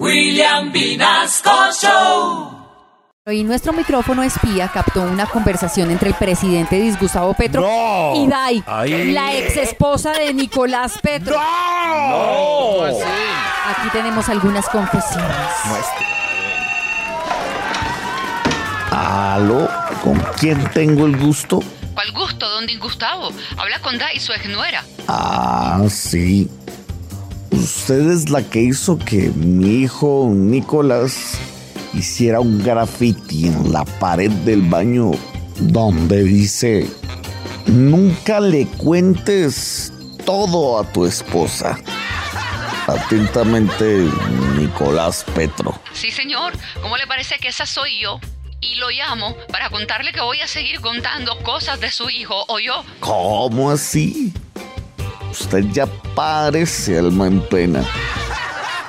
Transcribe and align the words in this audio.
William 0.00 0.72
Vinasco 0.72 1.50
Show. 1.80 2.50
Y 3.32 3.44
nuestro 3.44 3.72
micrófono 3.72 4.22
espía 4.24 4.68
captó 4.68 5.02
una 5.02 5.24
conversación 5.26 5.90
entre 5.90 6.08
el 6.10 6.14
presidente 6.14 6.76
disgustavo 6.76 7.32
Petro 7.32 7.62
No. 7.62 8.12
y 8.16 8.26
Dai, 8.26 8.62
Ay. 8.66 9.12
la 9.12 9.32
ex 9.34 9.56
esposa 9.56 10.12
de 10.12 10.34
Nicolás 10.34 10.94
Petro. 11.00 11.36
¡No! 11.36 12.84
Aquí 12.86 13.88
tenemos 13.92 14.28
algunas 14.28 14.68
confesiones. 14.68 15.30
Aló, 18.90 19.68
¿con 20.02 20.18
quién 20.38 20.62
tengo 20.72 21.06
el 21.06 21.16
gusto? 21.16 21.60
¿Cuál 21.94 22.10
gusto, 22.12 22.48
don 22.50 22.66
Gustavo? 22.80 23.30
Habla 23.56 23.78
con 23.78 23.96
Dai, 23.96 24.18
su 24.18 24.32
exnuera. 24.32 24.84
Ah, 25.08 25.80
sí. 25.88 26.50
Usted 27.64 28.10
es 28.10 28.28
la 28.28 28.42
que 28.42 28.60
hizo 28.60 28.98
que 28.98 29.30
mi 29.30 29.84
hijo 29.84 30.28
Nicolás 30.30 31.38
hiciera 31.94 32.38
un 32.38 32.62
graffiti 32.62 33.46
en 33.46 33.72
la 33.72 33.86
pared 33.86 34.30
del 34.30 34.60
baño 34.60 35.12
donde 35.56 36.24
dice, 36.24 36.86
nunca 37.64 38.38
le 38.38 38.66
cuentes 38.66 39.94
todo 40.26 40.78
a 40.78 40.92
tu 40.92 41.06
esposa. 41.06 41.78
Atentamente, 42.86 44.10
Nicolás 44.58 45.24
Petro. 45.34 45.80
Sí, 45.94 46.10
señor. 46.10 46.52
¿Cómo 46.82 46.98
le 46.98 47.06
parece 47.06 47.38
que 47.38 47.48
esa 47.48 47.64
soy 47.64 47.98
yo? 48.02 48.20
Y 48.60 48.74
lo 48.74 48.90
llamo 48.90 49.34
para 49.50 49.70
contarle 49.70 50.12
que 50.12 50.20
voy 50.20 50.42
a 50.42 50.48
seguir 50.48 50.82
contando 50.82 51.42
cosas 51.42 51.80
de 51.80 51.90
su 51.90 52.10
hijo 52.10 52.44
o 52.46 52.58
yo. 52.58 52.84
¿Cómo 53.00 53.70
así? 53.70 54.34
Usted 55.40 55.64
ya 55.72 55.86
parece 56.14 56.96
alma 56.96 57.26
en 57.26 57.40
pena. 57.48 57.84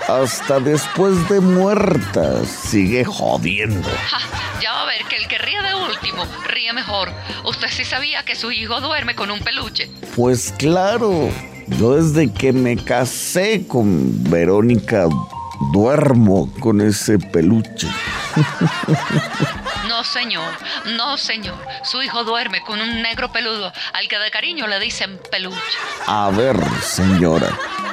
Hasta 0.08 0.60
después 0.60 1.28
de 1.28 1.40
muerta 1.40 2.46
sigue 2.46 3.04
jodiendo. 3.04 3.90
Ja, 4.08 4.20
ya 4.62 4.74
va 4.74 4.84
a 4.84 4.86
ver 4.86 5.04
que 5.10 5.16
el 5.16 5.28
que 5.28 5.40
ríe 5.40 5.60
de 5.64 5.74
último 5.74 6.24
ríe 6.48 6.72
mejor. 6.72 7.12
Usted 7.46 7.68
sí 7.72 7.84
sabía 7.84 8.24
que 8.24 8.36
su 8.36 8.52
hijo 8.52 8.80
duerme 8.80 9.16
con 9.16 9.32
un 9.32 9.40
peluche. 9.40 9.90
Pues 10.16 10.54
claro, 10.56 11.32
yo 11.80 11.96
desde 11.96 12.32
que 12.32 12.54
me 12.54 12.78
casé 12.78 13.66
con 13.68 14.24
Verónica 14.30 15.08
duermo 15.74 16.48
con 16.60 16.80
ese 16.80 17.18
peluche. 17.18 17.88
No, 20.06 20.12
señor. 20.12 20.54
No, 20.98 21.18
señor. 21.18 21.58
Su 21.84 22.02
hijo 22.04 22.24
duerme 22.24 22.62
con 22.62 22.80
un 22.80 23.02
negro 23.02 23.32
peludo 23.32 23.74
al 23.94 24.08
que 24.08 24.20
de 24.20 24.30
cariño 24.30 24.68
le 24.68 24.80
dicen 24.80 25.20
peluche. 25.32 25.58
A 26.06 26.30
ver, 26.30 26.56
señora, 26.84 27.50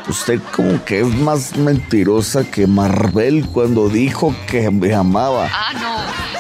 usted 0.07 0.39
como 0.55 0.85
que 0.85 1.01
es 1.01 1.07
más 1.07 1.57
mentirosa 1.57 2.45
que 2.45 2.67
Marvel 2.67 3.47
cuando 3.47 3.89
dijo 3.89 4.35
que 4.47 4.71
me 4.71 4.95
amaba. 4.95 5.49
Ah, 5.51 5.73
no, 5.73 5.92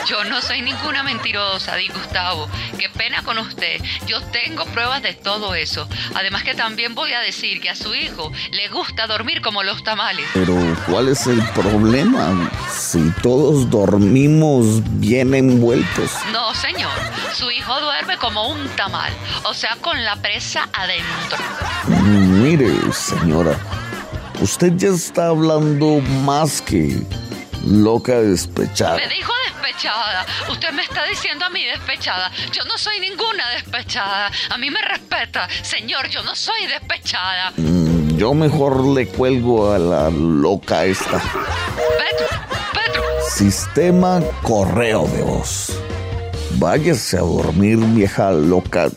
yo 0.06 0.24
no 0.24 0.40
soy 0.40 0.62
ninguna 0.62 1.02
mentirosa, 1.02 1.76
Di 1.76 1.88
Gustavo. 1.88 2.48
Qué 2.78 2.88
pena 2.90 3.22
con 3.22 3.38
usted. 3.38 3.80
Yo 4.06 4.20
tengo 4.20 4.64
pruebas 4.66 5.02
de 5.02 5.14
todo 5.14 5.54
eso. 5.54 5.88
Además 6.14 6.42
que 6.42 6.54
también 6.54 6.94
voy 6.94 7.12
a 7.12 7.20
decir 7.20 7.60
que 7.60 7.70
a 7.70 7.76
su 7.76 7.94
hijo 7.94 8.32
le 8.50 8.68
gusta 8.68 9.06
dormir 9.06 9.40
como 9.42 9.62
los 9.62 9.82
tamales. 9.84 10.26
Pero 10.34 10.56
¿cuál 10.86 11.08
es 11.08 11.26
el 11.26 11.42
problema? 11.50 12.50
Si 12.70 13.10
todos 13.22 13.70
dormimos 13.70 14.82
bien 15.00 15.34
envueltos. 15.34 16.10
No, 16.32 16.54
señor. 16.54 16.90
Su 17.34 17.50
hijo 17.50 17.80
duerme 17.80 18.16
como 18.18 18.48
un 18.48 18.68
tamal. 18.70 19.12
O 19.44 19.54
sea, 19.54 19.76
con 19.80 20.04
la 20.04 20.16
presa 20.16 20.68
adentro. 20.72 21.38
Mire, 21.88 22.92
señora, 22.92 23.58
usted 24.40 24.72
ya 24.76 24.88
está 24.88 25.28
hablando 25.28 26.00
más 26.24 26.60
que 26.60 27.02
loca 27.64 28.20
despechada. 28.20 28.96
Me 28.96 29.08
dijo 29.08 29.32
despechada. 29.72 30.26
Usted 30.50 30.70
me 30.72 30.82
está 30.82 31.04
diciendo 31.06 31.44
a 31.44 31.50
mí 31.50 31.64
despechada. 31.64 32.30
Yo 32.52 32.64
no 32.64 32.76
soy 32.76 33.00
ninguna 33.00 33.48
despechada. 33.54 34.30
A 34.50 34.58
mí 34.58 34.70
me 34.70 34.80
respeta. 34.82 35.48
Señor, 35.62 36.08
yo 36.08 36.22
no 36.22 36.34
soy 36.34 36.66
despechada. 36.66 37.52
Mm, 37.56 38.16
Yo 38.16 38.34
mejor 38.34 38.84
le 38.86 39.06
cuelgo 39.08 39.72
a 39.72 39.78
la 39.78 40.10
loca 40.10 40.84
esta. 40.84 41.18
Petro, 41.18 42.26
Petro. 42.72 43.02
Sistema 43.30 44.20
correo 44.42 45.06
de 45.08 45.22
voz. 45.22 45.72
Váyase 46.52 47.16
a 47.16 47.20
dormir, 47.20 47.78
vieja 47.78 48.30
loca 48.30 48.88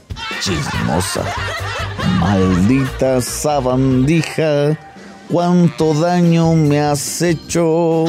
chismosa. 0.41 1.23
Maldita 2.19 3.21
sabandija, 3.21 4.77
cuánto 5.31 5.93
daño 5.93 6.53
me 6.53 6.79
has 6.81 7.21
hecho. 7.21 8.05